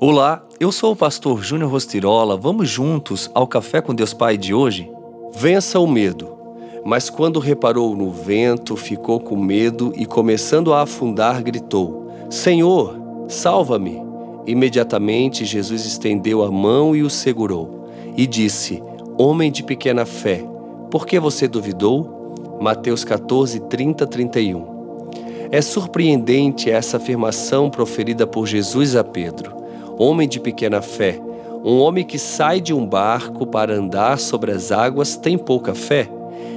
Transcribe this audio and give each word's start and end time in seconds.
Olá, 0.00 0.46
eu 0.60 0.70
sou 0.70 0.92
o 0.92 0.96
pastor 0.96 1.42
Júnior 1.42 1.72
Rostirola. 1.72 2.36
Vamos 2.36 2.70
juntos 2.70 3.28
ao 3.34 3.48
Café 3.48 3.80
com 3.80 3.92
Deus 3.92 4.14
Pai 4.14 4.38
de 4.38 4.54
hoje? 4.54 4.88
Vença 5.34 5.80
o 5.80 5.88
medo. 5.88 6.38
Mas 6.84 7.10
quando 7.10 7.40
reparou 7.40 7.96
no 7.96 8.12
vento, 8.12 8.76
ficou 8.76 9.18
com 9.18 9.34
medo 9.34 9.92
e, 9.96 10.06
começando 10.06 10.72
a 10.72 10.82
afundar, 10.82 11.42
gritou: 11.42 12.12
Senhor, 12.30 12.96
salva-me! 13.26 14.00
Imediatamente 14.46 15.44
Jesus 15.44 15.84
estendeu 15.84 16.44
a 16.44 16.50
mão 16.50 16.94
e 16.94 17.02
o 17.02 17.10
segurou, 17.10 17.88
e 18.16 18.24
disse: 18.24 18.80
Homem 19.18 19.50
de 19.50 19.64
pequena 19.64 20.06
fé, 20.06 20.44
por 20.92 21.06
que 21.06 21.18
você 21.18 21.48
duvidou? 21.48 22.36
Mateus 22.60 23.02
14, 23.02 23.58
30, 23.68 24.06
31. 24.06 25.48
É 25.50 25.60
surpreendente 25.60 26.70
essa 26.70 26.98
afirmação 26.98 27.68
proferida 27.68 28.28
por 28.28 28.46
Jesus 28.46 28.94
a 28.94 29.02
Pedro 29.02 29.58
homem 29.98 30.28
de 30.28 30.38
pequena 30.38 30.80
fé, 30.80 31.20
um 31.64 31.80
homem 31.80 32.04
que 32.04 32.18
sai 32.18 32.60
de 32.60 32.72
um 32.72 32.86
barco 32.86 33.44
para 33.44 33.74
andar 33.74 34.18
sobre 34.18 34.52
as 34.52 34.70
águas 34.70 35.16
tem 35.16 35.36
pouca 35.36 35.74
fé? 35.74 36.08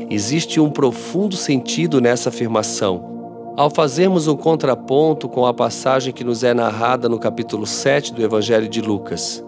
Existe 0.10 0.60
um 0.60 0.70
profundo 0.70 1.36
sentido 1.36 2.00
nessa 2.00 2.30
afirmação. 2.30 3.10
Ao 3.58 3.70
fazermos 3.70 4.28
um 4.28 4.38
contraponto 4.38 5.28
com 5.28 5.46
a 5.46 5.54
passagem 5.54 6.14
que 6.14 6.24
nos 6.24 6.44
é 6.44 6.54
narrada 6.54 7.10
no 7.10 7.18
capítulo 7.18 7.66
7 7.66 8.14
do 8.14 8.24
Evangelho 8.24 8.70
de 8.70 8.80
Lucas, 8.80 9.44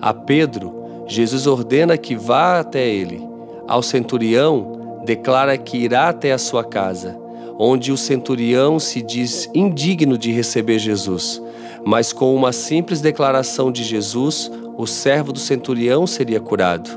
a 0.00 0.14
Pedro, 0.14 1.04
Jesus 1.06 1.46
ordena 1.46 1.98
que 1.98 2.14
vá 2.14 2.60
até 2.60 2.88
ele. 2.88 3.26
Ao 3.66 3.82
centurião, 3.82 5.00
declara 5.04 5.58
que 5.58 5.78
irá 5.78 6.08
até 6.08 6.32
a 6.32 6.38
sua 6.38 6.62
casa, 6.62 7.18
onde 7.58 7.90
o 7.90 7.96
centurião 7.96 8.78
se 8.78 9.02
diz 9.02 9.50
indigno 9.52 10.16
de 10.16 10.30
receber 10.30 10.78
Jesus 10.78 11.42
mas 11.84 12.12
com 12.12 12.34
uma 12.34 12.52
simples 12.52 13.00
declaração 13.00 13.70
de 13.72 13.82
Jesus, 13.82 14.50
o 14.76 14.86
servo 14.86 15.32
do 15.32 15.38
centurião 15.38 16.06
seria 16.06 16.40
curado. 16.40 16.90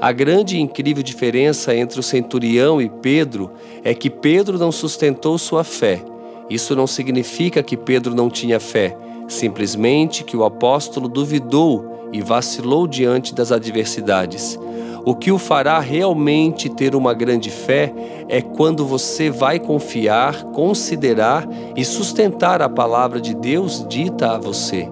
A 0.00 0.10
grande 0.10 0.56
e 0.56 0.60
incrível 0.60 1.02
diferença 1.02 1.74
entre 1.74 2.00
o 2.00 2.02
centurião 2.02 2.80
e 2.82 2.88
Pedro 2.88 3.52
é 3.84 3.94
que 3.94 4.10
Pedro 4.10 4.58
não 4.58 4.72
sustentou 4.72 5.38
sua 5.38 5.62
fé. 5.62 6.02
Isso 6.50 6.74
não 6.74 6.86
significa 6.86 7.62
que 7.62 7.76
Pedro 7.76 8.14
não 8.14 8.28
tinha 8.28 8.58
fé, 8.58 8.96
simplesmente 9.28 10.24
que 10.24 10.36
o 10.36 10.44
apóstolo 10.44 11.08
duvidou 11.08 12.10
e 12.12 12.20
vacilou 12.20 12.86
diante 12.86 13.34
das 13.34 13.52
adversidades. 13.52 14.58
O 15.04 15.16
que 15.16 15.32
o 15.32 15.38
fará 15.38 15.80
realmente 15.80 16.68
ter 16.68 16.94
uma 16.94 17.12
grande 17.12 17.50
fé 17.50 17.92
é 18.28 18.40
quando 18.40 18.86
você 18.86 19.30
vai 19.30 19.58
confiar, 19.58 20.44
considerar 20.44 21.48
e 21.76 21.84
sustentar 21.84 22.62
a 22.62 22.68
palavra 22.68 23.20
de 23.20 23.34
Deus 23.34 23.84
dita 23.88 24.32
a 24.32 24.38
você. 24.38 24.88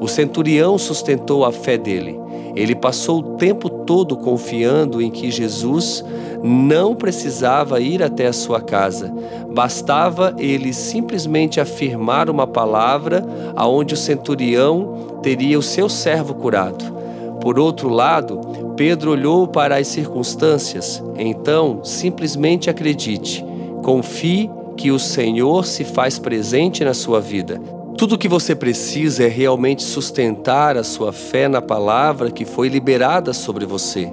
O 0.00 0.08
centurião 0.08 0.78
sustentou 0.78 1.44
a 1.44 1.52
fé 1.52 1.76
dele. 1.76 2.18
Ele 2.56 2.74
passou 2.74 3.18
o 3.18 3.36
tempo 3.36 3.68
todo 3.68 4.16
confiando 4.16 5.00
em 5.00 5.10
que 5.10 5.30
Jesus 5.30 6.02
não 6.42 6.96
precisava 6.96 7.80
ir 7.80 8.02
até 8.02 8.26
a 8.26 8.32
sua 8.32 8.62
casa. 8.62 9.12
Bastava 9.50 10.34
ele 10.38 10.72
simplesmente 10.72 11.60
afirmar 11.60 12.30
uma 12.30 12.46
palavra 12.46 13.22
aonde 13.54 13.92
o 13.92 13.96
centurião 13.96 15.20
teria 15.22 15.58
o 15.58 15.62
seu 15.62 15.88
servo 15.88 16.34
curado. 16.34 16.99
Por 17.40 17.58
outro 17.58 17.88
lado, 17.88 18.40
Pedro 18.76 19.12
olhou 19.12 19.48
para 19.48 19.76
as 19.76 19.88
circunstâncias. 19.88 21.02
Então, 21.16 21.84
simplesmente 21.84 22.68
acredite. 22.68 23.44
Confie 23.82 24.50
que 24.76 24.90
o 24.90 24.98
Senhor 24.98 25.66
se 25.66 25.84
faz 25.84 26.18
presente 26.18 26.84
na 26.84 26.94
sua 26.94 27.20
vida. 27.20 27.60
Tudo 27.96 28.14
o 28.14 28.18
que 28.18 28.28
você 28.28 28.54
precisa 28.54 29.24
é 29.24 29.28
realmente 29.28 29.82
sustentar 29.82 30.76
a 30.76 30.82
sua 30.82 31.12
fé 31.12 31.48
na 31.48 31.60
palavra 31.60 32.30
que 32.30 32.46
foi 32.46 32.68
liberada 32.68 33.32
sobre 33.34 33.66
você. 33.66 34.10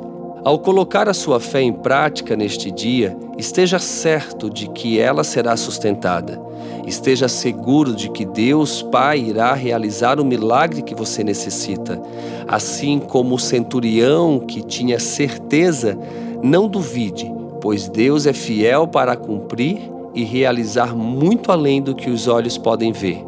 Ao 0.48 0.58
colocar 0.58 1.10
a 1.10 1.14
sua 1.14 1.42
fé 1.42 1.62
em 1.62 1.74
prática 1.74 2.34
neste 2.34 2.72
dia, 2.72 3.18
esteja 3.38 3.80
certo 3.80 4.50
de 4.50 4.70
que 4.70 4.98
ela 4.98 5.22
será 5.22 5.58
sustentada. 5.58 6.42
Esteja 6.86 7.28
seguro 7.28 7.94
de 7.94 8.10
que 8.10 8.24
Deus 8.24 8.82
Pai 8.82 9.20
irá 9.20 9.54
realizar 9.54 10.22
o 10.22 10.26
milagre 10.26 10.82
que 10.82 10.96
você 10.96 11.22
necessita. 11.22 12.02
Assim 12.48 12.98
como 12.98 13.36
o 13.36 13.38
centurião 13.38 14.40
que 14.40 14.62
tinha 14.62 15.02
certeza, 15.02 16.00
não 16.42 16.70
duvide, 16.70 17.30
pois 17.60 17.90
Deus 17.90 18.26
é 18.26 18.32
fiel 18.32 18.88
para 18.88 19.18
cumprir 19.18 19.82
e 20.16 20.24
realizar 20.24 20.96
muito 20.96 21.52
além 21.52 21.82
do 21.82 21.94
que 21.94 22.10
os 22.10 22.26
olhos 22.26 22.58
podem 22.58 22.94
ver. 22.94 23.22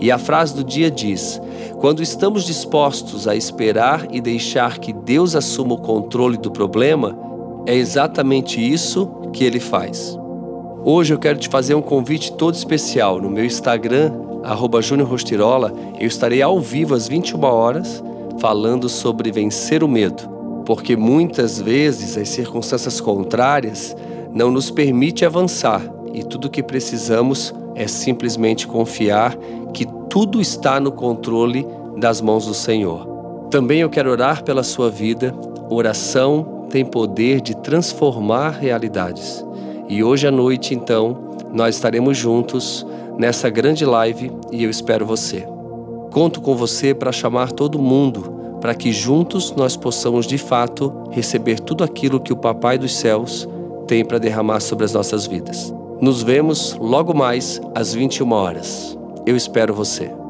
E 0.00 0.10
a 0.10 0.18
frase 0.18 0.56
do 0.56 0.64
dia 0.64 0.90
diz: 0.90 1.40
quando 1.78 2.02
estamos 2.02 2.44
dispostos 2.44 3.28
a 3.28 3.36
esperar 3.36 4.08
e 4.10 4.20
deixar 4.20 4.78
que 4.78 4.92
Deus 4.92 5.36
assuma 5.36 5.74
o 5.74 5.78
controle 5.78 6.38
do 6.38 6.50
problema, 6.50 7.18
é 7.66 7.74
exatamente 7.74 8.60
isso 8.60 9.06
que 9.32 9.44
ele 9.44 9.60
faz. 9.60 10.18
Hoje 10.82 11.12
eu 11.12 11.18
quero 11.18 11.38
te 11.38 11.48
fazer 11.48 11.74
um 11.74 11.82
convite 11.82 12.32
todo 12.32 12.54
especial. 12.54 13.20
No 13.20 13.28
meu 13.28 13.44
Instagram, 13.44 14.12
arroba 14.42 14.80
eu 15.98 16.06
estarei 16.06 16.40
ao 16.40 16.60
vivo 16.60 16.94
às 16.94 17.08
21 17.08 17.44
horas 17.44 18.02
falando 18.38 18.88
sobre 18.88 19.30
vencer 19.30 19.82
o 19.82 19.88
medo. 19.88 20.28
Porque 20.64 20.96
muitas 20.96 21.60
vezes 21.60 22.16
as 22.16 22.28
circunstâncias 22.28 23.00
contrárias 23.00 23.94
não 24.32 24.50
nos 24.50 24.70
permitem 24.70 25.26
avançar 25.26 25.82
e 26.14 26.22
tudo 26.22 26.46
o 26.46 26.50
que 26.50 26.62
precisamos 26.62 27.54
é 27.74 27.86
simplesmente 27.86 28.66
confiar 28.66 29.36
que 29.74 29.86
tudo 30.16 30.40
está 30.40 30.80
no 30.80 30.90
controle 30.90 31.68
das 31.98 32.22
mãos 32.22 32.46
do 32.46 32.54
Senhor. 32.54 33.06
Também 33.50 33.80
eu 33.80 33.90
quero 33.90 34.10
orar 34.10 34.42
pela 34.42 34.62
sua 34.62 34.88
vida. 34.88 35.34
Oração 35.68 36.64
tem 36.70 36.86
poder 36.86 37.42
de 37.42 37.54
transformar 37.54 38.48
realidades. 38.52 39.44
E 39.90 40.02
hoje 40.02 40.26
à 40.26 40.30
noite, 40.30 40.74
então, 40.74 41.36
nós 41.52 41.74
estaremos 41.74 42.16
juntos 42.16 42.86
nessa 43.18 43.50
grande 43.50 43.84
live 43.84 44.32
e 44.50 44.64
eu 44.64 44.70
espero 44.70 45.04
você. 45.04 45.46
Conto 46.10 46.40
com 46.40 46.56
você 46.56 46.94
para 46.94 47.12
chamar 47.12 47.52
todo 47.52 47.78
mundo, 47.78 48.56
para 48.58 48.74
que 48.74 48.92
juntos 48.92 49.52
nós 49.54 49.76
possamos 49.76 50.26
de 50.26 50.38
fato 50.38 50.94
receber 51.10 51.60
tudo 51.60 51.84
aquilo 51.84 52.20
que 52.20 52.32
o 52.32 52.38
Papai 52.38 52.78
dos 52.78 52.96
céus 52.96 53.46
tem 53.86 54.02
para 54.02 54.16
derramar 54.16 54.60
sobre 54.60 54.86
as 54.86 54.94
nossas 54.94 55.26
vidas. 55.26 55.74
Nos 56.00 56.22
vemos 56.22 56.74
logo 56.80 57.12
mais 57.12 57.60
às 57.74 57.92
21 57.92 58.32
horas. 58.32 58.96
Eu 59.26 59.34
espero 59.34 59.74
você. 59.74 60.25